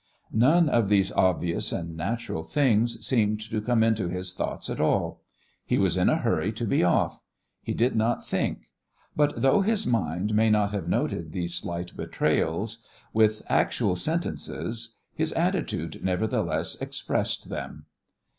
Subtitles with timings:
[0.33, 5.21] None of these obvious and natural things seemed to come into his thoughts at all.
[5.63, 7.21] He was in a hurry to be off.
[7.61, 8.71] He did not think.
[9.15, 12.79] But, though his mind may not have noted these slight betrayals
[13.13, 17.85] with actual sentences, his attitude, nevertheless, expressed them.